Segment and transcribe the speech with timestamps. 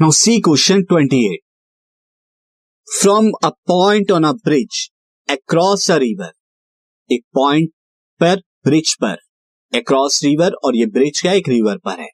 [0.00, 1.40] Now see question 28.
[2.88, 4.90] From a point on a bridge
[5.28, 6.28] across a river,
[7.10, 7.70] एक point
[8.20, 9.16] पर bridge पर
[9.72, 12.08] across river और ये bridge का एक रिवर पर है.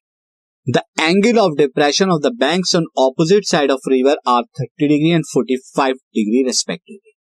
[0.67, 5.11] The angle of depression of the banks on opposite side of river are 30 degree
[5.11, 7.13] and 45 degree respectively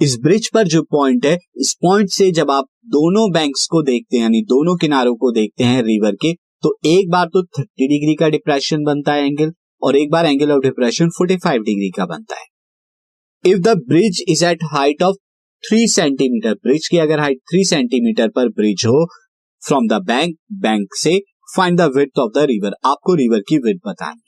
[0.00, 4.16] इस ब्रिज पर जो पॉइंट है इस पॉइंट से जब आप दोनों बैंक्स को देखते
[4.16, 8.14] हैं यानी दोनों किनारों को देखते हैं रिवर के तो एक बार तो 30 डिग्री
[8.14, 9.52] का डिप्रेशन बनता है एंगल
[9.82, 12.46] और एक बार एंगल ऑफ़ डिप्रेशन 45 डिग्री का बनता है।
[13.44, 15.16] If the bridge is at height of
[15.64, 19.04] three centimetre bridge की अगर हाइट थ्री सेंटीमीटर पर ब्रिज हो
[19.62, 21.18] फ्रॉम द बैंक बैंक से
[21.56, 24.20] find the width of the river आपको रिवर की विथ बतानी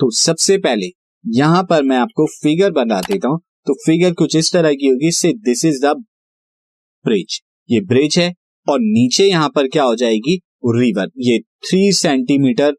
[0.00, 0.86] तो सबसे पहले,
[1.24, 5.10] यहाँ पर मैं आपको फिगर बना देता हूँ। तो फिगर कुछ इस तरह की होगी
[5.12, 5.94] से दिस इज़ द
[7.04, 8.32] ब्रिज ये ब्रिज है
[8.66, 10.36] और नीचे यहाँ पर क्या हो जाएगी?
[10.66, 12.72] रिवर ये थ्री सेंटीमीटर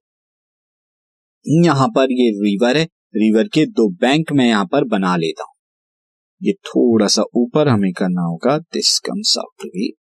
[1.65, 2.83] यहाँ पर ये रिवर है।
[3.15, 5.53] रिवर के दो बैंक में यहाँ पर बना लेता हूँ।
[6.41, 9.93] ये थोड़ा सा ऊपर हमें करना होगा this comes out to be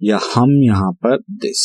[0.00, 1.62] या हम यहाँ पर दिस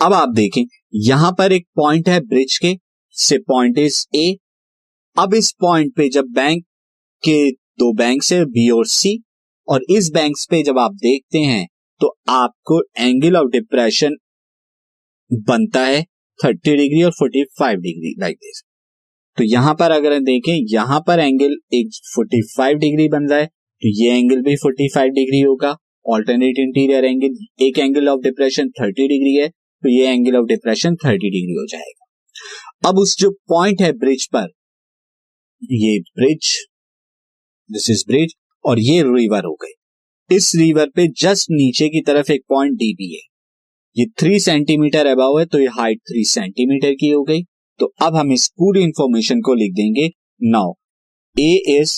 [0.00, 0.62] अब आप देखें,
[0.94, 2.74] यहाँ पर एक पॉइंट है ब्रिज के,
[3.16, 4.36] से पॉइंट इज़ ए
[5.16, 6.64] अब इस पॉइंट पे जब बैंक
[7.22, 9.22] के दो बैंक से बी और सी
[9.68, 11.66] और इस बैंक पे जब आप देखते हैं
[12.04, 14.16] तो आपको एंगल ऑफ़ डिप्रेशन
[15.30, 16.02] बनता है
[16.40, 18.62] थर्टी डिग्री और forty five degree like this
[19.38, 23.46] तो यहाँ पर अगर देखें, यहाँ पर एंगल एक फोर्टी फाइव डिग्री बन रहा है
[23.46, 25.70] तो ये एंगल भी फोर्टी फाइव डिग्री होगा।
[26.06, 30.96] ऑल्टरनेट इंटीरियर एंगल एक angle of depression thirty degree है तो ये angle of depression
[30.96, 34.48] thirty degree हो जाएगा। अब उस जो पॉइंट है ब्रिज पर,
[35.62, 36.52] ये ब्रिज
[37.70, 39.72] दिस इज़ ब्रिज और ये रिवर हो गई।
[40.30, 43.20] इस रिवर पे जस्ट नीचे की तरफ़ एक पॉइंट डी बी है
[43.96, 47.42] ये थ्री सेंटीमीटर अबाव है तो ये हाइट थ्री सेंटीमीटर की हो गई।
[47.80, 50.08] तो अब हम इस पूरी इंफॉर्मेशन को लिख देंगे।
[50.42, 50.72] Now
[51.36, 51.92] A is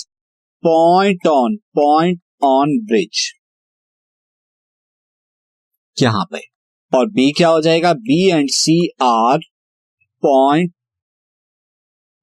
[0.63, 3.33] point on point on bridge
[5.99, 6.41] यहाँ पे।
[6.93, 7.93] और बी क्या हो जाएगा?
[7.93, 9.39] B and C are
[10.23, 10.73] point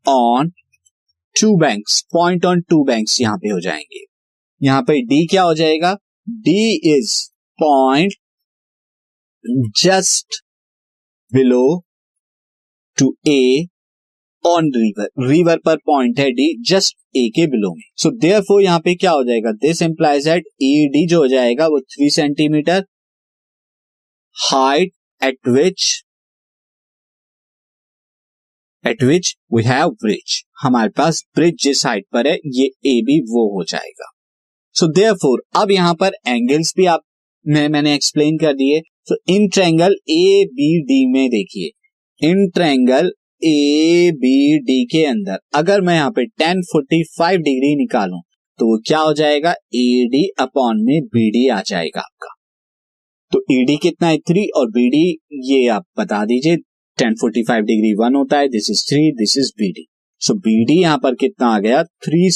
[0.06, 0.52] on
[1.36, 4.06] two banks point on two banks यहाँ पे हो जाएँगे।
[4.64, 5.94] यहाँ पे डी क्या हो जाएगा?
[6.28, 7.14] D is
[7.60, 8.14] point
[9.78, 10.42] just
[11.32, 11.64] below
[12.98, 13.68] to A
[14.44, 17.84] on river river पर पॉइंट है डी जस्ट ए के बिलो में.
[17.98, 19.52] सो देयर फोर यहाँ पे क्या हो जाएगा?
[19.52, 22.86] This implies at E D जो हो जाएगा, वो three centimetre
[24.36, 24.92] height
[25.22, 26.04] at which
[28.86, 33.20] at which we have bridge हमारे पास ब्रिज जिस हाइट पर है, ये ए भी
[33.30, 34.10] वो हो जाएगा.
[34.76, 37.02] सो देयर फोर अब यहाँ पर एंगल्स भी आप,
[37.46, 41.70] मैं, मैंने एक्सप्लेन कर दिए। So in triangle A B D में देखिए।
[42.22, 43.12] In triangle
[43.42, 48.22] A B D के अंदर, अगर मैं यहाँ पे टेन फोर्टी फाइव डिग्री निकालूं
[48.60, 49.52] तो वो क्या हो जाएगा?
[49.52, 52.34] ए डी अपॉन में बी डी आ जाएगा आपका।
[53.32, 54.18] तो ई डी कितना है?
[54.20, 55.06] थ्री और बी डी
[55.52, 56.58] ये आप बता दीजिए
[56.98, 59.88] tan forty five degree one होता है this is three this is B D
[60.22, 61.84] so B D यहाँ पर कितना आ गया?
[61.84, 62.30] थ्री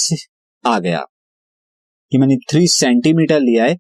[0.65, 1.05] आ गया।
[2.11, 3.75] कि मैंने थ्री सेंटीमीटर लिया है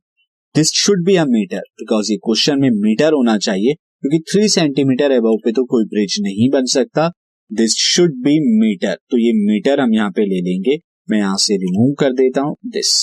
[0.55, 5.11] this should be a metre because ये क्वेश्चन में मीटर होना चाहिए, क्योंकि थ्री सेंटीमीटर
[5.11, 7.07] अबव पे तो कोई ब्रिज नहीं बन सकता।
[7.51, 10.77] दिस शुड बी मीटर तो ये मीटर हम यहाँ पे ले लेंगे।
[11.09, 12.93] मैं यहाँ से रिमूव कर देता हूँ this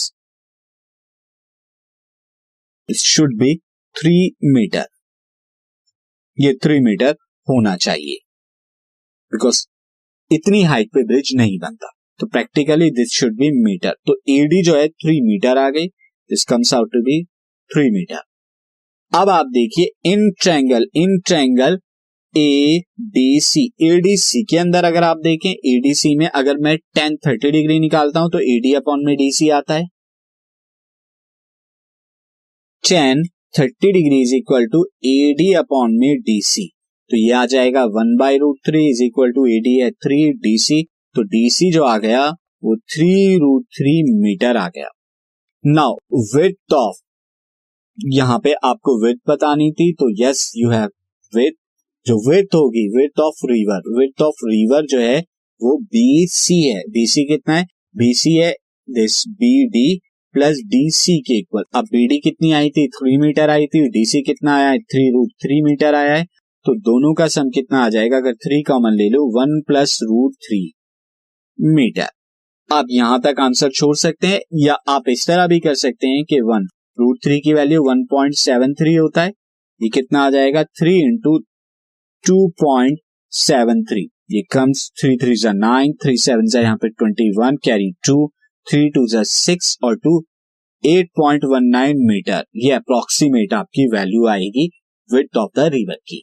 [2.89, 3.55] this should be
[3.97, 4.17] three
[4.55, 4.87] metre
[6.39, 7.17] ये थ्री मीटर
[7.49, 8.19] होना चाहिए
[9.33, 9.65] बिकॉज़
[10.31, 14.77] इतनी हाइट पे ब्रिज नहीं बनता। तो practically this should be metre तो एडी जो
[14.77, 15.87] है थ्री मीटर आ गई.
[16.31, 17.23] This comes out to be
[17.71, 18.21] three metre
[19.13, 21.79] अब आप देखिए in triangle in triangle
[22.35, 22.81] A
[23.15, 26.57] D C A D C के अंदर अगर आप देखें ए डी सी में अगर
[26.63, 29.85] मैं टेन थर्टी डिग्री निकालता हूँ तो ए डी अपॉन में डी सी आता है.
[32.85, 33.23] Tan
[33.59, 36.67] thirty degree is equal to A D upon में डी सी
[37.11, 40.19] तो ये आ जाएगा one by root three is equal to A D है थ्री
[40.43, 40.83] डी सी
[41.14, 42.28] तो डी सी जो आ गया,
[42.64, 44.88] वो थ्री रूट थ्री मीटर आ गया।
[45.66, 45.94] नाउ
[46.37, 47.02] विथ ऑफ़
[48.12, 50.88] यहाँ पे आपको विथ बतानी थी तो यस यू हैव
[51.37, 51.52] विथ
[52.06, 55.20] जो विथ होगी width of river width of river जो है,
[55.62, 57.66] वो बी सी है। बी सी कितना है?
[57.96, 58.50] बी सी है
[58.90, 60.00] this B D
[60.32, 62.87] plus D C के इक्वल अब बी डी कितनी आई थी?
[62.88, 64.78] थ्री मीटर आई थी। डी सी कितना आया है?
[64.78, 66.25] थ्री रूट थ्री मीटर आया है।
[66.66, 68.16] तो दोनों का सम कितना आ जाएगा?
[68.16, 70.72] अगर थ्री कॉमन ले लो one plus root three
[71.59, 72.09] metre
[72.71, 76.25] आप यहाँ तक आंसर छोड़ सकते हैं, या आप इस तरह भी कर सकते हैं
[76.25, 76.67] कि वन
[76.99, 79.33] रूट थ्री की value one point seven three होता है।
[79.81, 80.62] ये कितना आ जाएगा?
[80.65, 81.39] Three into
[82.25, 82.99] two point
[83.33, 87.57] seven three ये कम्स थ्री थ्री जा नाइन थ्री सेवन जा यहाँ पे twenty one
[87.65, 88.27] carry two
[88.67, 90.21] three two जा सिक्स और two
[90.85, 94.71] eight point one nine metre ये अप्रोक्सीमेट आपकी वैल्यू आएगी
[95.11, 96.23] विथ ऑफ़ द रिवर की।